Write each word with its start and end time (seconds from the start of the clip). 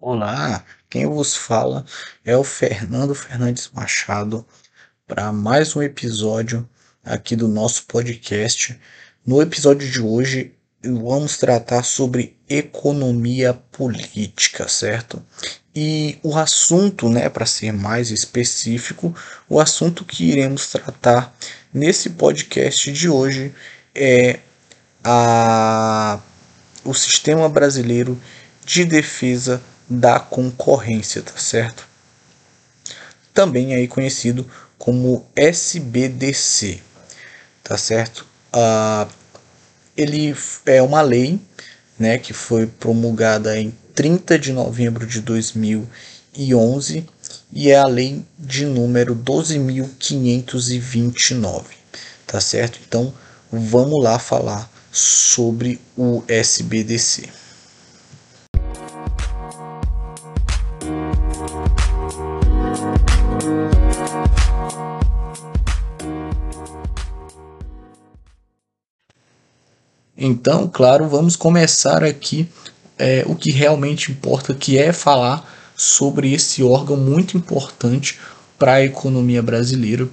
Olá, 0.00 0.64
quem 0.88 1.06
vos 1.06 1.34
fala 1.34 1.84
é 2.24 2.36
o 2.36 2.44
Fernando 2.44 3.16
Fernandes 3.16 3.68
Machado 3.74 4.46
para 5.08 5.32
mais 5.32 5.74
um 5.74 5.82
episódio 5.82 6.68
aqui 7.04 7.34
do 7.34 7.48
nosso 7.48 7.84
podcast. 7.84 8.78
No 9.26 9.42
episódio 9.42 9.90
de 9.90 10.00
hoje 10.00 10.54
vamos 10.84 11.36
tratar 11.36 11.82
sobre 11.82 12.36
economia 12.48 13.52
política, 13.52 14.68
certo? 14.68 15.20
E 15.74 16.20
o 16.22 16.36
assunto, 16.38 17.08
né, 17.08 17.28
para 17.28 17.44
ser 17.44 17.72
mais 17.72 18.12
específico, 18.12 19.12
o 19.48 19.58
assunto 19.58 20.04
que 20.04 20.30
iremos 20.30 20.68
tratar 20.68 21.36
nesse 21.74 22.10
podcast 22.10 22.92
de 22.92 23.08
hoje 23.08 23.52
é 23.92 24.38
a, 25.02 26.20
o 26.84 26.94
sistema 26.94 27.48
brasileiro 27.48 28.16
de 28.64 28.84
defesa 28.84 29.60
da 29.88 30.20
concorrência, 30.20 31.22
tá 31.22 31.38
certo? 31.38 31.88
Também 33.32 33.74
aí 33.74 33.88
conhecido 33.88 34.46
como 34.76 35.26
SBDC, 35.34 36.82
tá 37.62 37.78
certo? 37.78 38.26
Uh, 38.52 39.08
ele 39.96 40.36
é 40.66 40.82
uma 40.82 41.00
lei 41.02 41.40
né, 41.98 42.18
que 42.18 42.32
foi 42.32 42.66
promulgada 42.66 43.58
em 43.58 43.74
30 43.94 44.38
de 44.38 44.52
novembro 44.52 45.04
de 45.06 45.20
2011 45.20 47.06
e 47.52 47.70
é 47.70 47.78
a 47.78 47.86
lei 47.86 48.24
de 48.38 48.64
número 48.64 49.14
12.529, 49.16 51.64
tá 52.26 52.40
certo? 52.40 52.80
Então 52.86 53.12
vamos 53.50 54.02
lá 54.02 54.18
falar 54.18 54.70
sobre 54.92 55.80
o 55.96 56.22
SBDC. 56.28 57.28
Então, 70.28 70.68
claro, 70.68 71.08
vamos 71.08 71.36
começar 71.36 72.04
aqui 72.04 72.46
é, 72.98 73.24
o 73.26 73.34
que 73.34 73.50
realmente 73.50 74.12
importa, 74.12 74.52
que 74.52 74.76
é 74.76 74.92
falar 74.92 75.50
sobre 75.74 76.34
esse 76.34 76.62
órgão 76.62 76.98
muito 76.98 77.34
importante 77.34 78.18
para 78.58 78.74
a 78.74 78.84
economia 78.84 79.42
brasileira, 79.42 80.06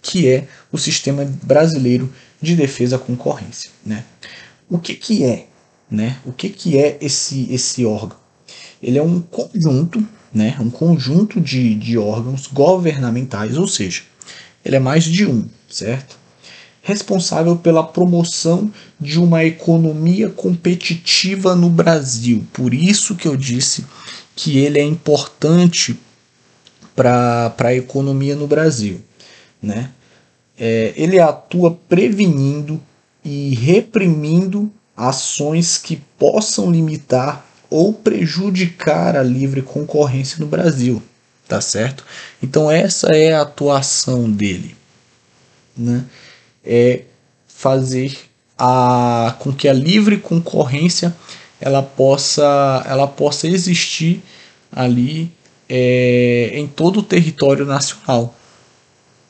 que 0.00 0.28
é 0.28 0.46
o 0.70 0.78
Sistema 0.78 1.24
Brasileiro 1.42 2.12
de 2.40 2.54
Defesa 2.54 2.94
à 2.94 2.98
Concorrência. 2.98 3.72
Né? 3.84 4.04
O 4.70 4.78
que, 4.78 4.94
que 4.94 5.24
é? 5.24 5.46
Né? 5.90 6.16
O 6.24 6.30
que, 6.30 6.48
que 6.48 6.78
é 6.78 6.96
esse, 7.00 7.52
esse 7.52 7.84
órgão? 7.84 8.16
Ele 8.80 8.98
é 8.98 9.02
um 9.02 9.20
conjunto, 9.20 10.06
né? 10.32 10.56
um 10.60 10.70
conjunto 10.70 11.40
de, 11.40 11.74
de 11.74 11.98
órgãos 11.98 12.46
governamentais, 12.46 13.58
ou 13.58 13.66
seja, 13.66 14.02
ele 14.64 14.76
é 14.76 14.80
mais 14.80 15.02
de 15.02 15.26
um, 15.26 15.48
certo? 15.68 16.17
Responsável 16.88 17.54
pela 17.54 17.84
promoção 17.84 18.72
de 18.98 19.20
uma 19.20 19.44
economia 19.44 20.30
competitiva 20.30 21.54
no 21.54 21.68
Brasil. 21.68 22.46
Por 22.50 22.72
isso 22.72 23.14
que 23.14 23.28
eu 23.28 23.36
disse 23.36 23.84
que 24.34 24.56
ele 24.56 24.78
é 24.78 24.82
importante 24.82 26.00
para 26.96 27.54
a 27.58 27.74
economia 27.74 28.34
no 28.34 28.46
Brasil. 28.46 29.02
Né? 29.62 29.90
É, 30.58 30.94
ele 30.96 31.20
atua 31.20 31.78
prevenindo 31.86 32.80
e 33.22 33.54
reprimindo 33.54 34.72
ações 34.96 35.76
que 35.76 35.96
possam 36.18 36.70
limitar 36.70 37.44
ou 37.68 37.92
prejudicar 37.92 39.14
a 39.14 39.22
livre 39.22 39.60
concorrência 39.60 40.38
no 40.38 40.46
Brasil, 40.46 41.02
tá 41.46 41.60
certo? 41.60 42.02
Então 42.42 42.70
essa 42.70 43.08
é 43.08 43.34
a 43.34 43.42
atuação 43.42 44.30
dele, 44.30 44.74
né? 45.76 46.06
É 46.68 47.00
fazer 47.48 48.16
a, 48.58 49.34
com 49.38 49.52
que 49.52 49.66
a 49.66 49.72
livre 49.72 50.18
concorrência 50.18 51.16
ela 51.60 51.82
possa, 51.82 52.84
ela 52.86 53.06
possa 53.06 53.48
existir 53.48 54.22
ali 54.70 55.32
é, 55.68 56.50
em 56.52 56.66
todo 56.66 57.00
o 57.00 57.02
território 57.02 57.64
nacional, 57.64 58.34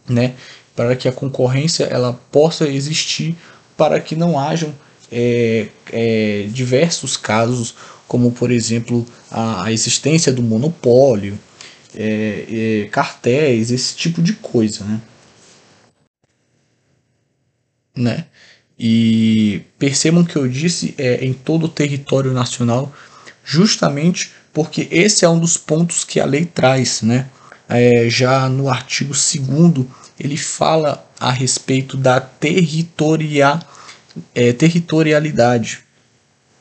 né? 0.09 0.35
Para 0.75 0.95
que 0.95 1.09
a 1.09 1.13
concorrência 1.13 1.85
ela 1.85 2.19
possa 2.31 2.69
existir, 2.69 3.37
para 3.77 4.01
que 4.01 4.15
não 4.15 4.39
hajam 4.39 4.75
é, 5.11 5.69
é, 5.93 6.47
diversos 6.51 7.17
casos, 7.17 7.75
como 8.07 8.33
por 8.33 8.51
exemplo 8.51 9.07
a, 9.31 9.65
a 9.65 9.73
existência 9.73 10.33
do 10.33 10.43
monopólio, 10.43 11.39
é, 11.97 12.83
é, 12.85 12.89
cartéis, 12.91 13.71
esse 13.71 13.97
tipo 13.97 14.21
de 14.21 14.35
coisa, 14.35 14.85
né? 14.85 15.01
Né? 17.99 18.27
E 18.79 19.63
percebam 19.79 20.25
que 20.25 20.37
eu 20.37 20.49
disse 20.49 20.95
é, 20.97 21.25
em 21.25 21.33
todo 21.33 21.65
o 21.65 21.69
território 21.69 22.33
nacional, 22.33 22.93
justamente 23.45 24.31
porque 24.53 24.89
esse 24.91 25.25
é 25.25 25.29
um 25.29 25.39
dos 25.39 25.57
pontos 25.57 26.05
que 26.05 26.21
a 26.21 26.25
lei 26.25 26.45
traz, 26.45 27.03
né? 27.03 27.29
É, 27.69 28.09
já 28.09 28.49
no 28.49 28.69
artigo 28.69 29.13
2 29.13 29.87
ele 30.19 30.37
fala 30.37 31.07
a 31.21 31.31
respeito 31.31 31.97
da 31.97 32.21
territorial, 32.21 33.61
é, 34.35 34.53
territorialidade, 34.53 35.81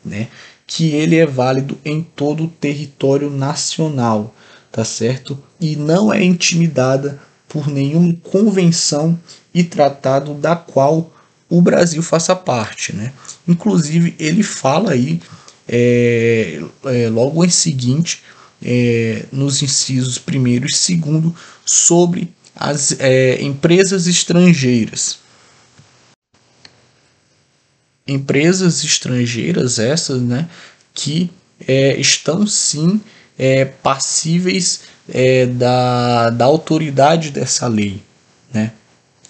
né? 0.03 0.27
que 0.67 0.89
ele 0.89 1.15
é 1.15 1.25
válido 1.25 1.79
em 1.83 2.03
todo 2.03 2.43
o 2.43 2.49
território 2.49 3.29
nacional, 3.29 4.35
tá 4.69 4.83
certo? 4.83 5.41
E 5.61 5.77
não 5.77 6.13
é 6.13 6.21
intimidada 6.21 7.19
por 7.47 7.67
nenhuma 7.67 8.13
convenção 8.21 9.17
e 9.53 9.63
tratado 9.63 10.33
da 10.33 10.57
qual 10.57 11.13
o 11.49 11.61
Brasil 11.61 12.01
faça 12.01 12.35
parte. 12.35 12.93
Né? 12.93 13.13
Inclusive, 13.47 14.15
ele 14.19 14.43
fala 14.43 14.91
aí, 14.91 15.21
é, 15.67 16.61
é, 16.85 17.09
logo 17.09 17.43
em 17.43 17.49
seguinte, 17.49 18.23
é, 18.63 19.25
nos 19.31 19.61
incisos 19.61 20.17
primeiro 20.17 20.65
e 20.65 20.73
segundo, 20.73 21.35
sobre 21.65 22.33
as 22.55 22.99
é, 22.99 23.41
empresas 23.41 24.07
estrangeiras. 24.07 25.19
Empresas 28.07 28.83
estrangeiras 28.83 29.79
essas, 29.79 30.21
né, 30.21 30.49
que 30.93 31.29
é, 31.67 31.99
estão 31.99 32.47
sim 32.47 33.01
é, 33.37 33.65
passíveis 33.65 34.81
da, 35.57 36.29
da 36.31 36.43
autoridade 36.43 37.31
dessa 37.31 37.65
lei, 37.65 38.01
né? 38.53 38.73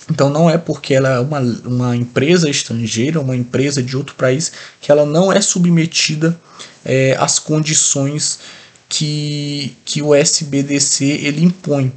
Então 0.09 0.29
não 0.29 0.49
é 0.49 0.57
porque 0.57 0.93
ela 0.93 1.09
é 1.09 1.19
uma, 1.19 1.39
uma 1.65 1.95
empresa 1.95 2.49
estrangeira, 2.49 3.19
uma 3.19 3.35
empresa 3.35 3.83
de 3.83 3.97
outro 3.97 4.15
país, 4.15 4.51
que 4.79 4.91
ela 4.91 5.05
não 5.05 5.31
é 5.31 5.41
submetida 5.41 6.39
é, 6.85 7.15
às 7.19 7.39
condições 7.39 8.39
que, 8.87 9.75
que 9.83 10.01
o 10.01 10.15
SBDC 10.15 11.05
ele 11.05 11.43
impõe, 11.43 11.91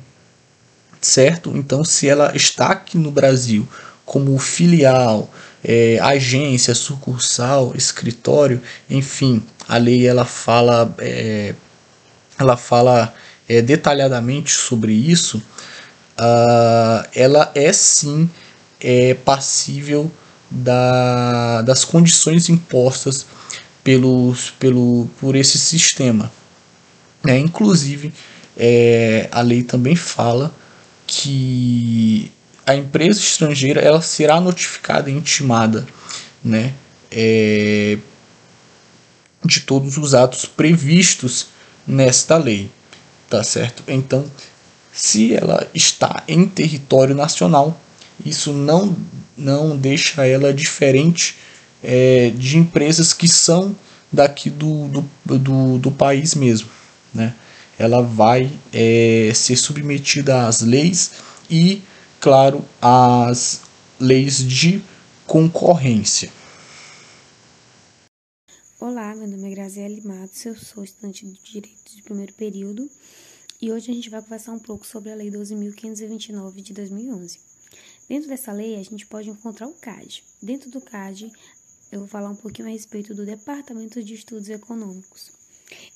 certo? 1.00 1.56
Então 1.56 1.84
se 1.84 2.08
ela 2.08 2.32
está 2.34 2.68
aqui 2.68 2.98
no 2.98 3.12
Brasil 3.12 3.66
como 4.04 4.36
filial, 4.38 5.32
é, 5.62 5.98
agência, 6.00 6.74
sucursal, 6.74 7.72
escritório, 7.76 8.60
enfim, 8.88 9.40
a 9.68 9.76
lei 9.76 10.04
ela 10.04 10.24
fala, 10.24 10.92
é, 10.98 11.54
ela 12.36 12.56
fala 12.56 13.14
é, 13.48 13.62
detalhadamente 13.62 14.50
sobre 14.50 14.92
isso 14.92 15.40
uh, 16.20 17.08
ela 17.14 17.50
é 17.54 17.72
sim 17.72 18.28
é, 18.78 19.14
passível 19.14 20.10
da, 20.50 21.62
das 21.62 21.84
condições 21.84 22.48
impostas 22.48 23.26
pelos, 23.82 24.50
pelo, 24.50 25.08
por 25.18 25.34
esse 25.34 25.58
sistema. 25.58 26.30
É, 27.26 27.38
inclusive, 27.38 28.12
é, 28.56 29.28
a 29.32 29.40
lei 29.40 29.62
também 29.62 29.96
fala 29.96 30.54
que 31.06 32.30
a 32.66 32.74
empresa 32.74 33.18
estrangeira 33.18 33.80
ela 33.80 34.00
será 34.00 34.40
notificada 34.40 35.10
e 35.10 35.14
intimada 35.14 35.86
né, 36.44 36.72
é, 37.10 37.98
de 39.44 39.60
todos 39.60 39.96
os 39.96 40.14
atos 40.14 40.44
previstos 40.44 41.48
nesta 41.86 42.36
lei. 42.36 42.70
Tá 43.28 43.44
certo? 43.44 43.84
Então, 43.86 44.28
se 44.92 45.34
ela 45.34 45.68
está 45.74 46.22
em 46.26 46.46
território 46.46 47.14
nacional, 47.14 47.80
isso 48.24 48.52
não, 48.52 48.96
não 49.36 49.76
deixa 49.76 50.26
ela 50.26 50.52
diferente 50.52 51.36
é, 51.82 52.30
de 52.30 52.58
empresas 52.58 53.12
que 53.12 53.28
são 53.28 53.74
daqui 54.12 54.50
do, 54.50 54.88
do, 54.88 55.38
do, 55.38 55.78
do 55.78 55.90
país 55.90 56.34
mesmo. 56.34 56.68
Né? 57.14 57.34
Ela 57.78 58.02
vai 58.02 58.50
é, 58.72 59.32
ser 59.34 59.56
submetida 59.56 60.46
às 60.46 60.60
leis 60.60 61.12
e, 61.48 61.82
claro, 62.20 62.64
às 62.80 63.62
leis 63.98 64.46
de 64.46 64.82
concorrência. 65.26 66.30
Olá, 68.78 69.14
meu 69.14 69.28
nome 69.28 69.46
é 69.46 69.54
Graziele 69.54 70.00
Matos, 70.00 70.44
eu 70.44 70.56
sou 70.56 70.82
estudante 70.82 71.24
de 71.26 71.38
Direito 71.52 71.94
de 71.94 72.02
primeiro 72.02 72.32
período 72.32 72.88
e 73.60 73.70
hoje 73.70 73.90
a 73.90 73.94
gente 73.94 74.08
vai 74.08 74.22
conversar 74.22 74.52
um 74.52 74.58
pouco 74.58 74.86
sobre 74.86 75.12
a 75.12 75.14
Lei 75.14 75.30
12.529 75.30 76.62
de 76.62 76.72
2011. 76.72 77.38
Dentro 78.08 78.28
dessa 78.28 78.52
lei, 78.52 78.76
a 78.76 78.82
gente 78.82 79.06
pode 79.06 79.28
encontrar 79.28 79.68
o 79.68 79.74
CAD. 79.74 80.24
Dentro 80.42 80.70
do 80.70 80.80
CAD, 80.80 81.30
eu 81.92 82.00
vou 82.00 82.08
falar 82.08 82.30
um 82.30 82.36
pouquinho 82.36 82.68
a 82.68 82.70
respeito 82.70 83.14
do 83.14 83.26
Departamento 83.26 84.02
de 84.02 84.14
Estudos 84.14 84.48
Econômicos. 84.48 85.30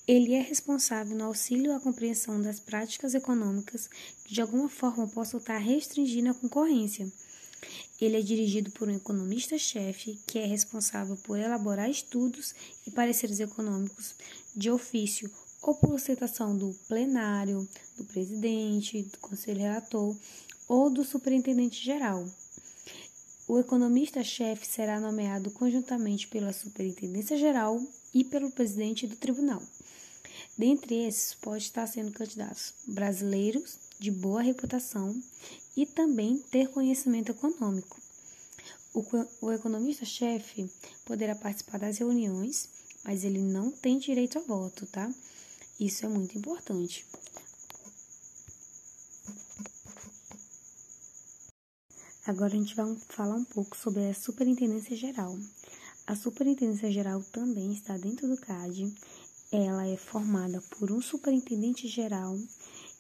Ele 0.06 0.34
é 0.34 0.40
responsável 0.40 1.16
no 1.16 1.24
auxílio 1.24 1.74
à 1.74 1.80
compreensão 1.80 2.40
das 2.40 2.60
práticas 2.60 3.14
econômicas 3.14 3.88
que 4.24 4.34
de 4.34 4.40
alguma 4.40 4.68
forma 4.68 5.08
possam 5.08 5.40
estar 5.40 5.58
restringindo 5.58 6.30
a 6.30 6.34
concorrência 6.34 7.10
ele 8.00 8.16
é 8.16 8.20
dirigido 8.20 8.70
por 8.72 8.88
um 8.88 8.96
economista-chefe 8.96 10.18
que 10.26 10.38
é 10.38 10.46
responsável 10.46 11.16
por 11.16 11.38
elaborar 11.38 11.88
estudos 11.88 12.54
e 12.86 12.90
pareceres 12.90 13.40
econômicos 13.40 14.14
de 14.54 14.70
ofício 14.70 15.30
ou 15.64 15.74
por 15.74 15.98
citação 15.98 16.56
do 16.56 16.74
plenário, 16.86 17.66
do 17.96 18.04
presidente, 18.04 19.02
do 19.02 19.18
conselho 19.18 19.60
relator 19.60 20.14
ou 20.68 20.90
do 20.90 21.02
superintendente 21.02 21.82
geral. 21.82 22.26
O 23.48 23.58
economista-chefe 23.58 24.66
será 24.66 25.00
nomeado 25.00 25.50
conjuntamente 25.50 26.28
pela 26.28 26.52
Superintendência 26.52 27.36
Geral 27.36 27.82
e 28.12 28.22
pelo 28.24 28.50
presidente 28.50 29.06
do 29.06 29.16
tribunal. 29.16 29.62
Dentre 30.56 31.06
esses, 31.06 31.34
pode 31.34 31.64
estar 31.64 31.86
sendo 31.86 32.12
candidatos 32.12 32.74
brasileiros 32.86 33.78
de 33.98 34.10
boa 34.10 34.42
reputação 34.42 35.18
e 35.76 35.86
também 35.86 36.38
ter 36.50 36.68
conhecimento 36.68 37.32
econômico. 37.32 37.98
O, 38.92 39.02
o 39.40 39.52
economista-chefe 39.52 40.70
poderá 41.04 41.34
participar 41.34 41.78
das 41.78 41.98
reuniões, 41.98 42.68
mas 43.02 43.24
ele 43.24 43.40
não 43.40 43.70
tem 43.70 43.98
direito 43.98 44.38
a 44.38 44.42
voto, 44.42 44.86
tá? 44.86 45.12
Isso 45.78 46.04
é 46.06 46.08
muito 46.08 46.38
importante. 46.38 47.06
Agora 52.26 52.54
a 52.54 52.56
gente 52.56 52.74
vai 52.74 52.96
falar 53.08 53.36
um 53.36 53.44
pouco 53.44 53.76
sobre 53.76 54.08
a 54.08 54.14
Superintendência 54.14 54.96
Geral. 54.96 55.38
A 56.06 56.16
Superintendência 56.16 56.90
Geral 56.90 57.22
também 57.32 57.72
está 57.72 57.96
dentro 57.98 58.28
do 58.28 58.36
CAD. 58.36 58.94
Ela 59.52 59.86
é 59.86 59.96
formada 59.96 60.62
por 60.78 60.90
um 60.90 61.02
superintendente 61.02 61.86
geral 61.86 62.36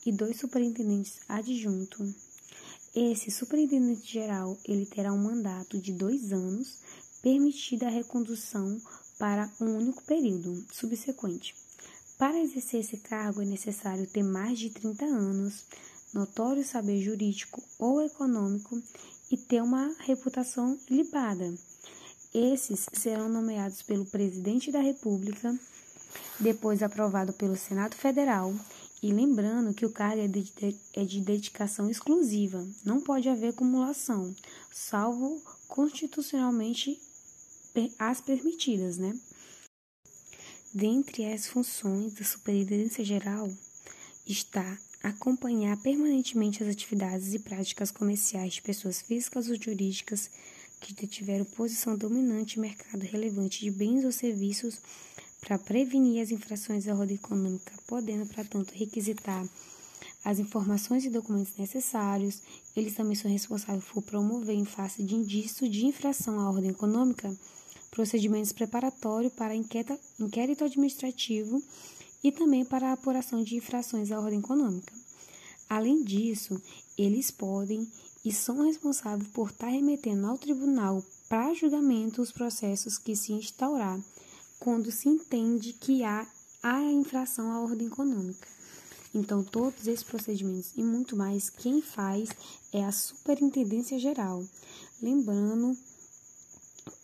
e 0.04 0.12
dois 0.12 0.38
superintendentes 0.38 1.20
adjuntos 1.28 2.34
esse 2.94 3.28
superintendente 3.28 4.06
geral 4.06 4.56
ele 4.64 4.86
terá 4.86 5.12
um 5.12 5.18
mandato 5.18 5.80
de 5.80 5.92
dois 5.92 6.32
anos, 6.32 6.78
permitida 7.20 7.88
a 7.88 7.90
recondução 7.90 8.80
para 9.18 9.50
um 9.60 9.78
único 9.78 10.04
período 10.04 10.64
subsequente. 10.72 11.56
Para 12.18 12.40
exercer 12.40 12.80
esse 12.80 12.98
cargo 12.98 13.42
é 13.42 13.44
necessário 13.44 14.06
ter 14.06 14.22
mais 14.22 14.58
de 14.58 14.70
30 14.70 15.04
anos, 15.04 15.64
notório 16.12 16.64
saber 16.64 17.02
jurídico 17.02 17.62
ou 17.78 18.00
econômico 18.00 18.80
e 19.30 19.36
ter 19.36 19.62
uma 19.62 19.94
reputação 20.00 20.78
ilibada. 20.88 21.52
Esses 22.32 22.86
serão 22.92 23.28
nomeados 23.28 23.82
pelo 23.82 24.06
presidente 24.06 24.70
da 24.70 24.80
República, 24.80 25.58
depois 26.38 26.82
aprovado 26.82 27.32
pelo 27.32 27.56
Senado 27.56 27.94
Federal 27.96 28.54
e 29.02 29.12
lembrando 29.12 29.74
que 29.74 29.84
o 29.84 29.90
cargo 29.90 30.22
é 30.22 30.28
de, 30.28 30.52
é 30.94 31.04
de 31.04 31.20
dedicação 31.20 31.90
exclusiva, 31.90 32.66
não 32.84 33.00
pode 33.00 33.28
haver 33.28 33.48
acumulação, 33.48 34.34
salvo 34.72 35.42
constitucionalmente 35.68 36.98
as 37.98 38.20
permitidas, 38.20 38.96
né? 38.96 39.14
Dentre 40.76 41.32
as 41.32 41.46
funções 41.46 42.14
da 42.14 42.24
Superintendência 42.24 43.04
Geral 43.04 43.48
está 44.26 44.76
acompanhar 45.04 45.76
permanentemente 45.76 46.64
as 46.64 46.68
atividades 46.68 47.32
e 47.32 47.38
práticas 47.38 47.92
comerciais 47.92 48.54
de 48.54 48.62
pessoas 48.62 49.00
físicas 49.00 49.48
ou 49.48 49.54
jurídicas 49.54 50.28
que 50.80 51.06
tiveram 51.06 51.44
posição 51.44 51.96
dominante 51.96 52.58
em 52.58 52.62
mercado 52.62 53.02
relevante 53.02 53.60
de 53.60 53.70
bens 53.70 54.04
ou 54.04 54.10
serviços 54.10 54.80
para 55.40 55.60
prevenir 55.60 56.20
as 56.20 56.32
infrações 56.32 56.88
à 56.88 56.94
ordem 56.96 57.14
econômica, 57.14 57.72
podendo, 57.86 58.26
para 58.26 58.42
tanto, 58.42 58.74
requisitar 58.74 59.48
as 60.24 60.40
informações 60.40 61.04
e 61.04 61.08
documentos 61.08 61.56
necessários. 61.56 62.42
Eles 62.74 62.94
também 62.94 63.14
são 63.14 63.30
responsáveis 63.30 63.84
por 63.84 64.02
promover, 64.02 64.56
em 64.56 64.64
face 64.64 65.04
de 65.04 65.14
indício 65.14 65.68
de 65.68 65.86
infração 65.86 66.40
à 66.40 66.50
ordem 66.50 66.72
econômica, 66.72 67.32
procedimentos 67.94 68.50
preparatórios 68.50 69.32
para 69.32 69.54
inquérito 69.54 70.64
administrativo 70.64 71.62
e 72.24 72.32
também 72.32 72.64
para 72.64 72.88
a 72.88 72.92
apuração 72.92 73.44
de 73.44 73.56
infrações 73.56 74.10
à 74.10 74.18
ordem 74.18 74.40
econômica. 74.40 74.92
Além 75.70 76.02
disso, 76.02 76.60
eles 76.98 77.30
podem 77.30 77.86
e 78.24 78.32
são 78.32 78.64
responsáveis 78.64 79.28
por 79.28 79.50
estar 79.50 79.68
remetendo 79.68 80.26
ao 80.26 80.36
tribunal 80.36 81.04
para 81.28 81.54
julgamento 81.54 82.20
os 82.20 82.32
processos 82.32 82.98
que 82.98 83.14
se 83.14 83.32
instaurar 83.32 84.00
quando 84.58 84.90
se 84.90 85.08
entende 85.08 85.72
que 85.72 86.02
há 86.02 86.26
a 86.64 86.82
infração 86.82 87.52
à 87.52 87.60
ordem 87.60 87.86
econômica. 87.86 88.48
Então, 89.14 89.44
todos 89.44 89.86
esses 89.86 90.02
procedimentos 90.02 90.72
e 90.76 90.82
muito 90.82 91.14
mais, 91.14 91.48
quem 91.48 91.80
faz 91.80 92.30
é 92.72 92.84
a 92.84 92.90
Superintendência 92.90 94.00
Geral. 94.00 94.42
Lembrando 95.00 95.76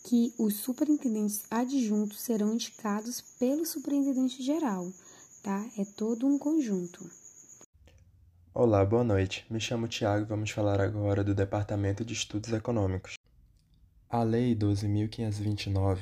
que 0.05 0.35
os 0.39 0.57
superintendentes 0.57 1.45
adjuntos 1.51 2.21
serão 2.21 2.55
indicados 2.55 3.21
pelo 3.39 3.65
Superintendente 3.67 4.43
Geral, 4.43 4.91
tá? 5.43 5.67
É 5.79 5.85
todo 5.85 6.27
um 6.27 6.39
conjunto. 6.39 7.09
Olá, 8.53 8.85
boa 8.85 9.05
noite. 9.05 9.47
Me 9.49 9.61
chamo 9.61 9.87
Tiago 9.87 10.25
e 10.25 10.29
vamos 10.29 10.51
falar 10.51 10.81
agora 10.81 11.23
do 11.23 11.35
Departamento 11.35 12.05
de 12.05 12.15
Estudos 12.15 12.53
Econômicos. 12.53 13.15
A 14.09 14.23
Lei 14.23 14.57
12.529 14.57 16.01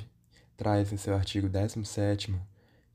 traz 0.56 0.92
em 0.92 0.96
seu 0.96 1.14
artigo 1.14 1.48
17 1.48 2.34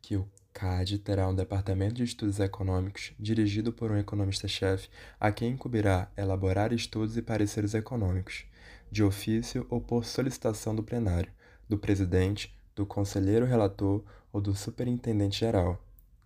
que 0.01 0.17
o 0.17 0.27
CAD 0.53 0.99
terá 0.99 1.27
um 1.27 1.35
departamento 1.35 1.95
de 1.95 2.03
estudos 2.03 2.39
econômicos 2.39 3.13
dirigido 3.19 3.73
por 3.73 3.91
um 3.91 3.97
economista-chefe 3.97 4.89
a 5.19 5.31
quem 5.31 5.51
incumbirá 5.51 6.11
elaborar 6.15 6.73
estudos 6.73 7.17
e 7.17 7.21
pareceres 7.21 7.73
econômicos, 7.73 8.45
de 8.93 9.03
ofício 9.03 9.65
ou 9.71 9.81
por 9.81 10.05
solicitação 10.05 10.75
do 10.75 10.83
plenário, 10.83 11.31
do 11.67 11.79
presidente, 11.79 12.55
do 12.75 12.85
conselheiro 12.85 13.43
relator 13.43 14.03
ou 14.31 14.39
do 14.39 14.55
superintendente 14.55 15.39
geral, 15.39 15.83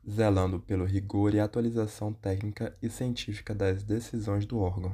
zelando 0.08 0.60
pelo 0.60 0.84
rigor 0.84 1.34
e 1.34 1.40
atualização 1.40 2.12
técnica 2.12 2.78
e 2.82 2.90
científica 2.90 3.56
das 3.56 3.84
decisões 3.84 4.46
do 4.46 4.60
órgão. 4.60 4.94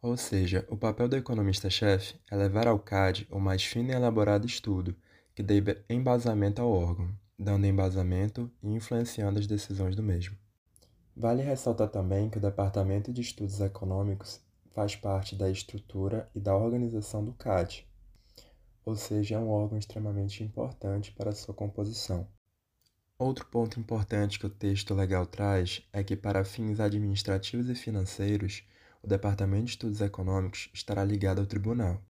Ou 0.00 0.16
seja, 0.16 0.64
o 0.68 0.76
papel 0.76 1.08
do 1.08 1.16
economista-chefe 1.16 2.14
é 2.30 2.36
levar 2.36 2.68
ao 2.68 2.78
CAD 2.78 3.26
o 3.28 3.40
mais 3.40 3.64
fino 3.64 3.90
e 3.90 3.94
elaborado 3.94 4.46
estudo, 4.46 4.94
que 5.34 5.42
dê 5.42 5.60
embasamento 5.90 6.62
ao 6.62 6.70
órgão, 6.70 7.10
dando 7.36 7.66
embasamento 7.66 8.48
e 8.62 8.72
influenciando 8.72 9.40
as 9.40 9.48
decisões 9.48 9.96
do 9.96 10.02
mesmo. 10.02 10.36
Vale 11.16 11.42
ressaltar 11.42 11.88
também 11.88 12.30
que 12.30 12.38
o 12.38 12.40
Departamento 12.40 13.12
de 13.12 13.20
Estudos 13.20 13.60
Econômicos 13.60 14.43
faz 14.74 14.96
parte 14.96 15.36
da 15.36 15.48
estrutura 15.48 16.28
e 16.34 16.40
da 16.40 16.56
organização 16.56 17.24
do 17.24 17.32
CAD, 17.32 17.86
ou 18.84 18.96
seja, 18.96 19.36
é 19.36 19.38
um 19.38 19.48
órgão 19.48 19.78
extremamente 19.78 20.42
importante 20.42 21.12
para 21.12 21.32
sua 21.32 21.54
composição. 21.54 22.28
Outro 23.16 23.46
ponto 23.46 23.78
importante 23.78 24.38
que 24.38 24.46
o 24.46 24.50
texto 24.50 24.92
legal 24.92 25.24
traz 25.24 25.82
é 25.92 26.02
que, 26.02 26.16
para 26.16 26.44
fins 26.44 26.80
administrativos 26.80 27.68
e 27.70 27.74
financeiros, 27.74 28.64
o 29.02 29.06
Departamento 29.06 29.64
de 29.64 29.70
Estudos 29.70 30.00
Econômicos 30.00 30.68
estará 30.74 31.04
ligado 31.04 31.40
ao 31.40 31.46
tribunal. 31.46 32.02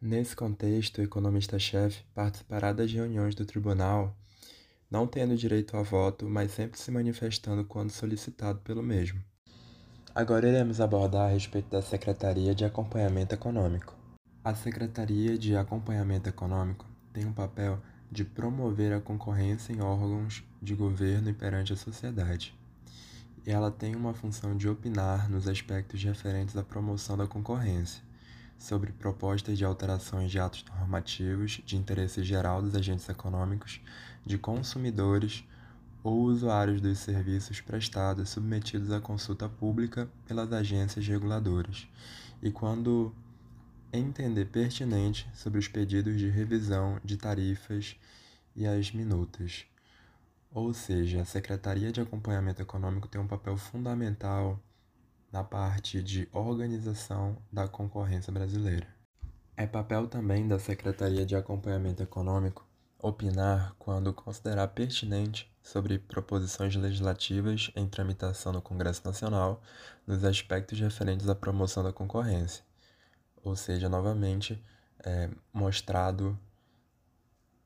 Nesse 0.00 0.34
contexto, 0.34 0.98
o 0.98 1.04
economista-chefe 1.04 2.02
participará 2.14 2.72
das 2.72 2.90
reuniões 2.90 3.34
do 3.34 3.44
tribunal, 3.44 4.16
não 4.90 5.06
tendo 5.06 5.36
direito 5.36 5.76
a 5.76 5.82
voto, 5.82 6.28
mas 6.28 6.52
sempre 6.52 6.80
se 6.80 6.90
manifestando 6.90 7.64
quando 7.64 7.90
solicitado 7.90 8.60
pelo 8.60 8.82
mesmo. 8.82 9.22
Agora 10.14 10.48
iremos 10.48 10.80
abordar 10.80 11.28
a 11.28 11.32
respeito 11.32 11.68
da 11.70 11.82
Secretaria 11.82 12.54
de 12.54 12.64
Acompanhamento 12.64 13.34
Econômico. 13.34 13.94
A 14.42 14.54
Secretaria 14.54 15.36
de 15.36 15.54
Acompanhamento 15.54 16.28
Econômico 16.28 16.86
tem 17.12 17.24
o 17.24 17.28
um 17.28 17.32
papel 17.32 17.78
de 18.10 18.24
promover 18.24 18.92
a 18.94 19.00
concorrência 19.00 19.72
em 19.72 19.82
órgãos 19.82 20.42
de 20.62 20.74
governo 20.74 21.28
e 21.28 21.34
perante 21.34 21.74
a 21.74 21.76
sociedade. 21.76 22.56
E 23.46 23.50
ela 23.50 23.70
tem 23.70 23.94
uma 23.94 24.14
função 24.14 24.56
de 24.56 24.68
opinar 24.68 25.28
nos 25.28 25.46
aspectos 25.46 26.02
referentes 26.02 26.56
à 26.56 26.62
promoção 26.64 27.16
da 27.16 27.26
concorrência 27.26 28.02
sobre 28.58 28.92
propostas 28.92 29.56
de 29.56 29.64
alterações 29.64 30.30
de 30.30 30.40
atos 30.40 30.64
normativos 30.68 31.60
de 31.64 31.76
interesse 31.76 32.24
geral 32.24 32.60
dos 32.60 32.74
agentes 32.74 33.08
econômicos, 33.08 33.80
de 34.26 34.36
consumidores 34.36 35.44
ou 36.02 36.22
usuários 36.22 36.80
dos 36.80 36.98
serviços 36.98 37.60
prestados 37.60 38.30
submetidos 38.30 38.90
à 38.92 39.00
consulta 39.00 39.48
pública 39.48 40.08
pelas 40.26 40.52
agências 40.52 41.06
reguladoras, 41.06 41.88
e 42.42 42.50
quando 42.50 43.14
entender 43.92 44.46
pertinente 44.46 45.28
sobre 45.34 45.58
os 45.58 45.68
pedidos 45.68 46.18
de 46.18 46.28
revisão 46.28 47.00
de 47.04 47.16
tarifas 47.16 47.96
e 48.54 48.66
as 48.66 48.92
minutas. 48.92 49.64
Ou 50.50 50.72
seja, 50.72 51.22
a 51.22 51.24
Secretaria 51.24 51.92
de 51.92 52.00
Acompanhamento 52.00 52.62
Econômico 52.62 53.08
tem 53.08 53.20
um 53.20 53.26
papel 53.26 53.56
fundamental 53.56 54.58
na 55.30 55.44
parte 55.44 56.02
de 56.02 56.28
organização 56.32 57.36
da 57.52 57.68
concorrência 57.68 58.32
brasileira. 58.32 58.86
É 59.56 59.66
papel 59.66 60.06
também 60.06 60.46
da 60.48 60.58
Secretaria 60.58 61.26
de 61.26 61.36
Acompanhamento 61.36 62.02
Econômico 62.02 62.66
opinar 62.98 63.74
quando 63.78 64.12
considerar 64.12 64.68
pertinente 64.68 65.50
sobre 65.68 65.98
proposições 65.98 66.74
legislativas 66.74 67.70
em 67.76 67.86
tramitação 67.86 68.52
no 68.52 68.62
Congresso 68.62 69.02
Nacional 69.04 69.60
nos 70.06 70.24
aspectos 70.24 70.80
referentes 70.80 71.28
à 71.28 71.34
promoção 71.34 71.82
da 71.82 71.92
concorrência, 71.92 72.64
ou 73.44 73.54
seja, 73.54 73.88
novamente 73.88 74.62
é, 75.04 75.28
mostrado 75.52 76.38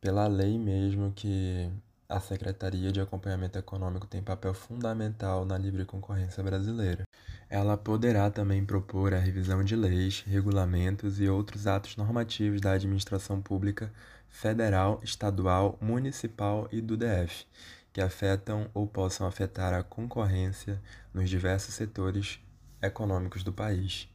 pela 0.01 0.27
lei 0.27 0.59
mesmo 0.59 1.13
que 1.13 1.71
a 2.09 2.19
Secretaria 2.19 2.91
de 2.91 3.01
Acompanhamento 3.01 3.59
Econômico 3.59 4.07
tem 4.07 4.21
papel 4.21 4.53
fundamental 4.53 5.45
na 5.45 5.57
livre 5.57 5.85
concorrência 5.85 6.43
brasileira. 6.43 7.05
Ela 7.49 7.77
poderá 7.77 8.31
também 8.31 8.65
propor 8.67 9.15
a 9.15 9.19
revisão 9.19 9.63
de 9.63 9.77
leis, 9.77 10.25
regulamentos 10.27 11.21
e 11.21 11.29
outros 11.29 11.69
atos 11.69 11.97
normativos 11.97 12.61
da 12.61 12.73
administração 12.73 13.41
pública 13.41 13.93
federal, 14.29 15.01
estadual, 15.05 15.79
municipal 15.81 16.69
e 16.73 16.81
do 16.81 16.97
DF, 16.97 17.47
que 17.93 18.01
afetam 18.01 18.71
ou 18.73 18.87
possam 18.87 19.27
afetar 19.27 19.75
a 19.75 19.83
concorrência 19.83 20.81
nos 21.13 21.29
diversos 21.29 21.75
setores 21.75 22.41
econômicos 22.81 23.45
do 23.45 23.53
país. 23.53 24.09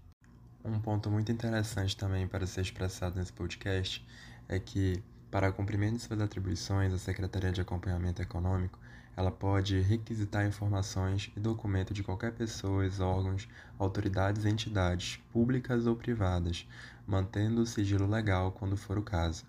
Um 0.66 0.80
ponto 0.80 1.10
muito 1.10 1.32
interessante 1.32 1.96
também 1.96 2.28
para 2.28 2.48
ser 2.48 2.62
expressado 2.62 3.18
nesse 3.18 3.32
podcast 3.32 4.06
é 4.50 4.60
que, 4.60 5.02
para 5.30 5.52
cumprimento 5.52 5.96
de 5.96 6.02
suas 6.02 6.20
atribuições, 6.20 6.94
a 6.94 6.98
Secretaria 6.98 7.52
de 7.52 7.62
Acompanhamento 7.62 8.22
Econômico 8.22 8.80
ela 9.18 9.32
pode 9.32 9.80
requisitar 9.82 10.46
informações 10.46 11.32
e 11.36 11.40
documentos 11.40 11.96
de 11.96 12.04
qualquer 12.04 12.34
pessoa, 12.34 12.84
órgãos, 13.00 13.50
autoridades 13.80 14.46
e 14.46 14.50
entidades, 14.50 15.18
públicas 15.34 15.88
ou 15.88 15.96
privadas, 15.96 16.68
mantendo 17.08 17.62
o 17.62 17.66
sigilo 17.66 18.08
legal 18.08 18.52
quando 18.52 18.78
for 18.78 18.96
o 18.96 19.02
caso. 19.02 19.44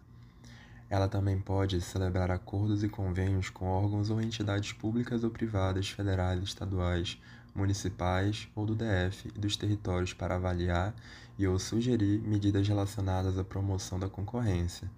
Ela 0.90 1.06
também 1.06 1.38
pode 1.38 1.80
celebrar 1.80 2.30
acordos 2.30 2.82
e 2.82 2.88
convênios 2.88 3.50
com 3.50 3.66
órgãos 3.66 4.08
ou 4.08 4.20
entidades 4.20 4.72
públicas 4.72 5.22
ou 5.22 5.30
privadas, 5.30 5.90
federais, 5.90 6.42
estaduais, 6.42 7.20
municipais 7.54 8.48
ou 8.54 8.64
do 8.64 8.74
DF 8.74 9.28
e 9.34 9.38
dos 9.38 9.56
territórios 9.56 10.14
para 10.14 10.36
avaliar 10.36 10.94
e 11.38 11.46
ou 11.46 11.58
sugerir 11.58 12.20
medidas 12.22 12.66
relacionadas 12.66 13.38
à 13.38 13.44
promoção 13.44 13.98
da 13.98 14.08
concorrência. 14.08 14.90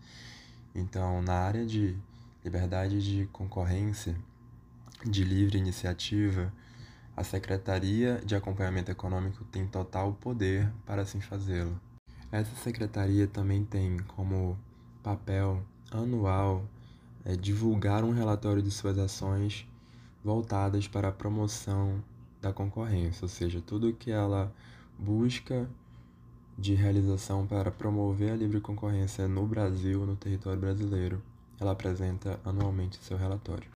Então, 0.75 1.21
na 1.23 1.35
área 1.35 1.67
de 1.67 1.97
liberdade 2.45 3.03
de 3.03 3.27
concorrência, 3.33 4.17
de 5.05 5.25
livre 5.25 5.59
iniciativa, 5.59 6.53
a 7.17 7.25
Secretaria 7.25 8.21
de 8.25 8.35
Acompanhamento 8.37 8.91
Econômico 8.91 9.45
tem 9.45 9.67
total 9.67 10.13
poder 10.15 10.71
para 10.87 11.03
assim 11.03 11.21
fazê-lo. 11.21 11.79
Essa 12.31 12.55
secretaria 12.57 13.27
também 13.27 13.65
tem 13.65 13.99
como 14.01 14.57
papel 15.03 15.63
anual 15.91 16.65
é 17.25 17.37
divulgar 17.37 18.05
um 18.05 18.13
relatório 18.13 18.63
de 18.63 18.71
suas 18.71 18.99
ações 18.99 19.67
voltadas 20.25 20.87
para 20.87 21.09
a 21.09 21.13
promoção 21.13 22.03
da 22.41 22.53
concorrência, 22.53 23.25
ou 23.25 23.29
seja, 23.29 23.61
tudo 23.61 23.93
que 23.93 24.11
ela 24.11 24.53
busca 24.99 25.69
de 26.57 26.75
realização 26.75 27.47
para 27.47 27.71
promover 27.71 28.33
a 28.33 28.37
livre 28.37 28.61
concorrência 28.61 29.27
no 29.27 29.47
Brasil, 29.47 30.07
no 30.07 30.17
território 30.17 30.61
brasileiro, 30.61 31.23
ela 31.59 31.73
apresenta 31.73 32.39
anualmente 32.45 32.99
seu 32.99 33.17
relatório. 33.17 33.71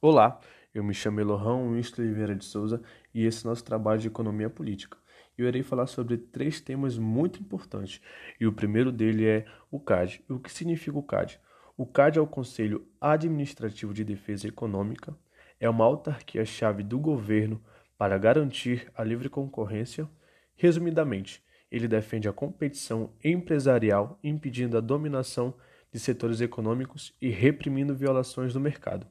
Olá, 0.00 0.40
eu 0.72 0.82
me 0.84 0.94
chamo 0.94 1.20
Elohão 1.20 1.72
Winston 1.72 2.02
Oliveira 2.02 2.34
de 2.34 2.44
Souza 2.44 2.80
e 3.14 3.24
esse 3.24 3.44
é 3.44 3.48
nosso 3.48 3.64
trabalho 3.64 4.00
de 4.00 4.06
economia 4.08 4.48
política 4.48 4.96
eu 5.42 5.48
irei 5.48 5.62
falar 5.62 5.86
sobre 5.86 6.16
três 6.16 6.60
temas 6.60 6.98
muito 6.98 7.40
importantes. 7.40 8.00
E 8.40 8.46
o 8.46 8.52
primeiro 8.52 8.90
dele 8.90 9.26
é 9.26 9.44
o 9.70 9.78
CAD. 9.78 10.22
O 10.28 10.38
que 10.38 10.50
significa 10.50 10.98
o 10.98 11.02
CAD? 11.02 11.40
O 11.76 11.86
CAD 11.86 12.18
é 12.18 12.22
o 12.22 12.26
Conselho 12.26 12.86
Administrativo 13.00 13.94
de 13.94 14.02
Defesa 14.02 14.48
Econômica, 14.48 15.16
é 15.60 15.70
uma 15.70 15.84
autarquia-chave 15.84 16.82
do 16.82 16.98
governo 16.98 17.62
para 17.96 18.18
garantir 18.18 18.90
a 18.94 19.04
livre 19.04 19.28
concorrência. 19.28 20.08
Resumidamente, 20.56 21.42
ele 21.70 21.86
defende 21.86 22.28
a 22.28 22.32
competição 22.32 23.12
empresarial, 23.22 24.18
impedindo 24.24 24.76
a 24.76 24.80
dominação 24.80 25.54
de 25.92 26.00
setores 26.00 26.40
econômicos 26.40 27.14
e 27.20 27.28
reprimindo 27.28 27.94
violações 27.94 28.52
do 28.52 28.60
mercado. 28.60 29.06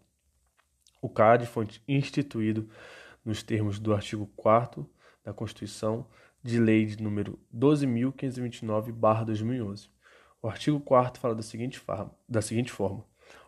O 1.02 1.10
CAD 1.10 1.46
foi 1.46 1.68
instituído 1.88 2.70
nos 3.24 3.44
termos 3.44 3.80
do 3.80 3.94
artigo 3.94 4.28
4 4.36 4.90
da 5.28 5.34
Constituição 5.34 6.08
de 6.42 6.58
Lei 6.58 6.86
de 6.86 7.04
número 7.04 7.38
12.529-2011. 7.54 9.90
O 10.42 10.48
artigo 10.48 10.80
4 10.80 11.20
fala 11.20 11.36
da 11.36 11.44
seguinte, 11.44 11.78
forma, 11.78 12.16
da 12.30 12.42
seguinte 12.42 12.72
forma: 12.72 13.04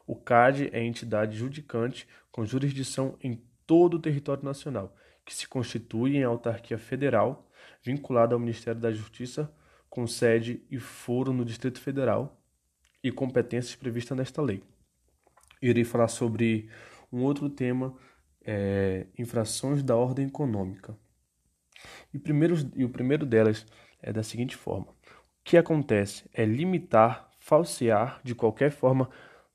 o 0.05 0.13
CAD 0.13 0.69
é 0.73 0.83
entidade 0.83 1.37
judicante 1.37 2.05
com 2.33 2.45
jurisdição 2.45 3.17
em 3.23 3.41
todo 3.65 3.93
o 3.93 3.99
território 3.99 4.43
nacional, 4.43 4.93
que 5.23 5.33
se 5.33 5.47
constitui 5.47 6.17
em 6.17 6.23
autarquia 6.23 6.77
federal 6.77 7.49
vinculada 7.81 8.35
ao 8.35 8.39
Ministério 8.39 8.81
da 8.81 8.91
Justiça, 8.91 9.49
com 9.89 10.05
sede 10.05 10.61
e 10.69 10.77
foro 10.79 11.31
no 11.31 11.45
Distrito 11.45 11.79
Federal 11.79 12.43
e 13.01 13.09
competências 13.09 13.77
previstas 13.77 14.17
nesta 14.17 14.41
lei. 14.41 14.61
Irei 15.61 15.85
falar 15.85 16.09
sobre 16.09 16.69
um 17.09 17.23
outro 17.23 17.49
tema, 17.49 17.95
é, 18.43 19.07
infrações 19.17 19.81
da 19.81 19.95
ordem 19.95 20.27
econômica. 20.27 20.97
E, 22.13 22.19
primeiro, 22.19 22.55
e 22.75 22.83
o 22.83 22.89
primeiro 22.89 23.25
delas 23.25 23.65
é 24.01 24.11
da 24.11 24.23
seguinte 24.23 24.55
forma: 24.55 24.87
o 24.87 25.43
que 25.43 25.57
acontece 25.57 26.29
é 26.33 26.45
limitar, 26.45 27.29
falsear, 27.39 28.19
de 28.23 28.35
qualquer 28.35 28.71
forma, 28.71 29.09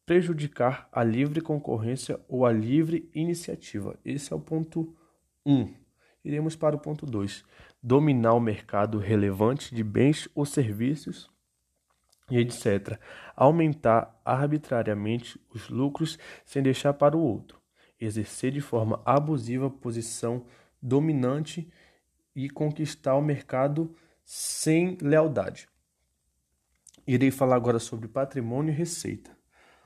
prejudicar 0.06 0.88
a 0.92 1.02
livre 1.02 1.40
concorrência 1.40 2.20
ou 2.28 2.44
a 2.44 2.52
livre 2.52 3.08
iniciativa. 3.14 3.98
Esse 4.04 4.32
é 4.32 4.36
o 4.36 4.40
ponto 4.40 4.94
1. 5.44 5.54
Um. 5.54 5.74
Iremos 6.24 6.56
para 6.56 6.74
o 6.74 6.78
ponto 6.78 7.04
2. 7.04 7.44
Dominar 7.82 8.32
o 8.32 8.40
mercado 8.40 8.98
relevante 8.98 9.74
de 9.74 9.84
bens 9.84 10.28
ou 10.34 10.46
serviços 10.46 11.30
e 12.30 12.38
etc. 12.38 12.98
Aumentar 13.36 14.18
arbitrariamente 14.24 15.38
os 15.50 15.68
lucros 15.68 16.18
sem 16.44 16.62
deixar 16.62 16.94
para 16.94 17.16
o 17.16 17.20
outro. 17.20 17.60
Exercer 18.00 18.52
de 18.52 18.60
forma 18.60 19.02
abusiva 19.04 19.68
posição 19.68 20.46
dominante 20.80 21.70
e 22.34 22.50
conquistar 22.50 23.14
o 23.14 23.22
mercado 23.22 23.94
sem 24.24 24.96
lealdade. 25.00 25.68
Irei 27.06 27.30
falar 27.30 27.56
agora 27.56 27.78
sobre 27.78 28.08
patrimônio 28.08 28.72
e 28.72 28.76
receita. 28.76 29.36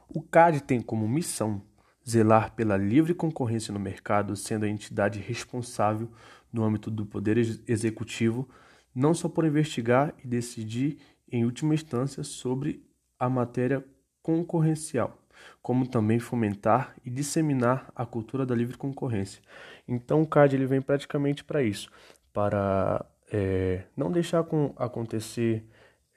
O 0.08 0.22
CAD 0.22 0.62
tem 0.62 0.80
como 0.80 1.08
missão 1.08 1.62
zelar 2.08 2.54
pela 2.54 2.76
livre 2.76 3.12
concorrência 3.12 3.72
no 3.72 3.80
mercado, 3.80 4.34
sendo 4.36 4.64
a 4.64 4.68
entidade 4.68 5.18
responsável 5.18 6.10
no 6.50 6.64
âmbito 6.64 6.90
do 6.90 7.04
Poder 7.04 7.36
Executivo, 7.66 8.48
não 8.94 9.12
só 9.12 9.28
por 9.28 9.44
investigar 9.44 10.14
e 10.24 10.26
decidir, 10.26 10.98
em 11.30 11.44
última 11.44 11.74
instância, 11.74 12.22
sobre 12.24 12.82
a 13.18 13.28
matéria 13.28 13.84
concorrencial, 14.22 15.22
como 15.60 15.86
também 15.86 16.18
fomentar 16.18 16.94
e 17.04 17.10
disseminar 17.10 17.92
a 17.94 18.06
cultura 18.06 18.46
da 18.46 18.54
livre 18.54 18.78
concorrência. 18.78 19.42
Então, 19.86 20.22
o 20.22 20.26
CAD 20.26 20.56
ele 20.56 20.66
vem 20.66 20.80
praticamente 20.80 21.44
para 21.44 21.62
isso, 21.62 21.90
para 22.38 23.04
é, 23.32 23.82
não 23.96 24.12
deixar 24.12 24.44
com, 24.44 24.72
acontecer 24.76 25.66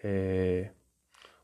é, 0.04 0.70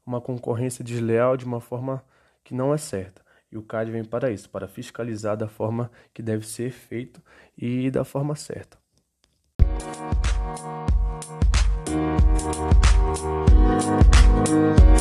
uma 0.06 0.22
concorrência 0.22 0.86
desleal 0.86 1.36
de 1.36 1.46
uma 1.46 1.60
forma 1.60 2.06
que 2.44 2.54
não 2.54 2.72
é 2.72 2.78
certa. 2.78 3.24
E 3.52 3.58
o 3.58 3.64
CAD 3.64 3.90
vem 3.90 4.06
para 4.06 4.30
isso, 4.30 4.48
para 4.52 4.68
fiscalizar 4.68 5.36
da 5.36 5.48
forma 5.48 5.90
que 6.14 6.22
deve 6.22 6.46
ser 6.46 6.70
feito 6.70 7.24
e 7.58 7.90
da 7.90 8.04
forma 8.04 8.36
certa. 8.36 8.78
Música 14.48 14.97